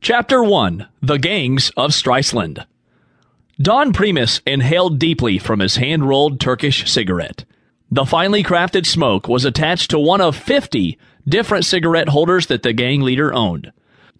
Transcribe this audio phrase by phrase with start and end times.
[0.00, 2.64] Chapter 1 The Gangs of Streisland.
[3.60, 7.44] Don Premas inhaled deeply from his hand rolled Turkish cigarette.
[7.90, 10.96] The finely crafted smoke was attached to one of 50
[11.28, 13.72] different cigarette holders that the gang leader owned.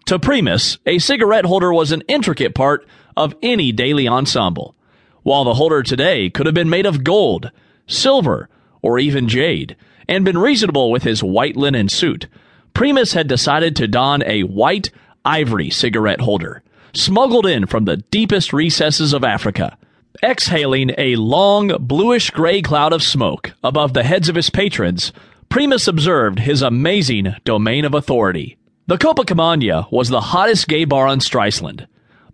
[0.07, 2.85] To Premas, a cigarette holder was an intricate part
[3.15, 4.75] of any daily ensemble,
[5.23, 7.51] while the holder today could have been made of gold,
[7.87, 8.49] silver,
[8.81, 9.77] or even jade,
[10.09, 12.27] and been reasonable with his white linen suit.
[12.75, 14.89] Premas had decided to don a white
[15.25, 19.77] ivory cigarette holder, smuggled in from the deepest recesses of Africa.
[20.23, 25.13] Exhaling a long, bluish gray cloud of smoke above the heads of his patrons,
[25.49, 28.57] Premas observed his amazing domain of authority.
[28.87, 31.87] The Copacabana was the hottest gay bar on Streisland.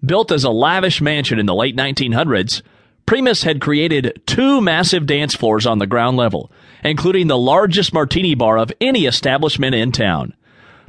[0.05, 2.61] Built as a lavish mansion in the late 1900s,
[3.05, 6.51] Premas had created two massive dance floors on the ground level,
[6.83, 10.33] including the largest martini bar of any establishment in town.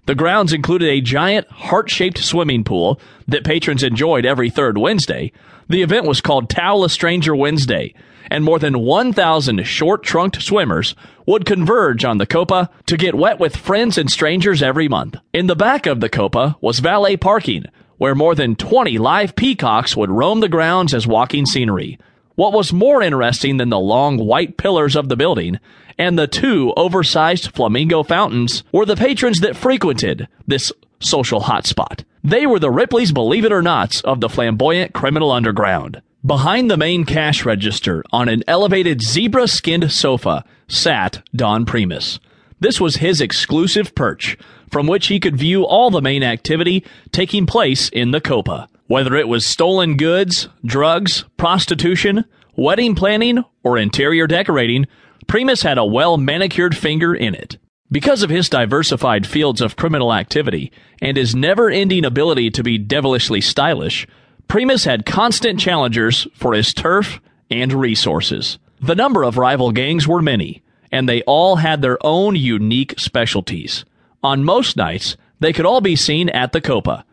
[0.07, 5.33] The grounds included a giant heart shaped swimming pool that patrons enjoyed every third Wednesday.
[5.69, 7.93] The event was called Towel a Stranger Wednesday,
[8.31, 10.95] and more than 1,000 short trunked swimmers
[11.27, 15.17] would converge on the Copa to get wet with friends and strangers every month.
[15.33, 17.65] In the back of the Copa was valet parking,
[17.99, 21.99] where more than 20 live peacocks would roam the grounds as walking scenery.
[22.37, 25.59] What was more interesting than the long white pillars of the building
[25.99, 30.71] and the two oversized flamingo fountains were the patrons that frequented this
[31.01, 32.05] social hotspot.
[32.23, 36.03] They were the Ripley's Believe It or Nots of the flamboyant criminal underground.
[36.27, 42.19] Behind the main cash register, on an elevated zebra skinned sofa, sat Don Premas.
[42.61, 44.37] This was his exclusive perch,
[44.71, 48.69] from which he could view all the main activity taking place in the Copa.
[48.89, 54.87] Whether it was stolen goods, drugs, prostitution, wedding planning, or interior decorating,
[55.27, 57.59] Premas had a well manicured finger in it.
[57.91, 62.79] Because of his diversified fields of criminal activity and his never ending ability to be
[62.79, 64.07] devilishly stylish,
[64.49, 67.21] Premas had constant challengers for his turf
[67.51, 68.59] and resources.
[68.81, 73.85] The number of rival gangs were many, and they all had their own unique specialties.
[74.23, 77.05] On most nights, they could all be seen at the Copa,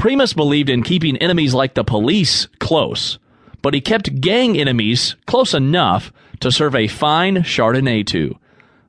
[0.00, 3.18] Premas believed in keeping enemies like the police close,
[3.60, 8.38] but he kept gang enemies close enough to serve a fine Chardonnay to.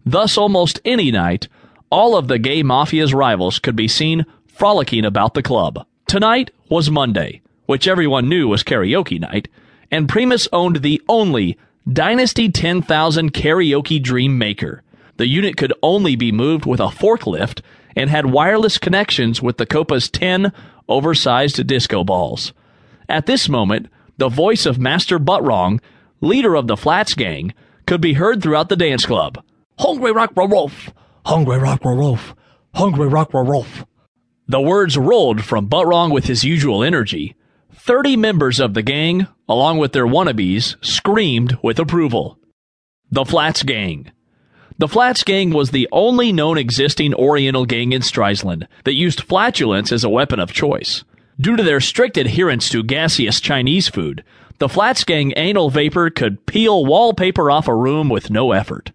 [0.05, 1.49] Thus, almost any night,
[1.89, 5.85] all of the gay mafia's rivals could be seen frolicking about the club.
[6.07, 9.49] Tonight was Monday, which everyone knew was karaoke night,
[9.91, 11.57] and Premas owned the only
[11.91, 14.81] Dynasty 10,000 karaoke dream maker.
[15.17, 17.59] The unit could only be moved with a forklift
[17.95, 20.51] and had wireless connections with the Copa's 10
[20.87, 22.53] oversized disco balls.
[23.09, 23.87] At this moment,
[24.17, 25.79] the voice of Master Buttrong,
[26.21, 27.53] leader of the Flats gang,
[27.85, 29.43] could be heard throughout the dance club.
[29.79, 30.91] Hungry rock wolf,
[31.25, 32.35] hungry rock wolf,
[32.73, 33.85] hungry rock wolf.
[34.47, 37.35] The words rolled from Buttrong with his usual energy.
[37.73, 42.37] Thirty members of the gang, along with their wannabes, screamed with approval.
[43.09, 44.11] The Flats Gang.
[44.81, 49.91] The Flats Gang was the only known existing Oriental gang in Streisland that used flatulence
[49.91, 51.03] as a weapon of choice.
[51.39, 54.23] Due to their strict adherence to gaseous Chinese food,
[54.57, 58.91] the Flats Gang anal vapor could peel wallpaper off a room with no effort.